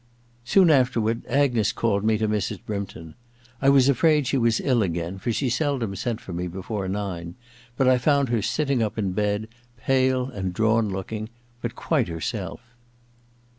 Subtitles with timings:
[0.43, 2.59] Soon afterward, Agnes called me to Mrs.
[2.65, 3.13] Brympton.
[3.61, 7.35] I was afraid she was ill again, for she seldom sent for me before nine,
[7.77, 11.29] but I found her sitting up in bed, pale and drawn looking,
[11.61, 12.61] but quite herself.